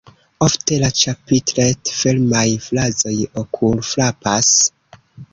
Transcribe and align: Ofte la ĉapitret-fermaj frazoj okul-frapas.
Ofte 0.43 0.77
la 0.83 0.87
ĉapitret-fermaj 0.99 2.45
frazoj 2.67 3.13
okul-frapas. 3.43 4.49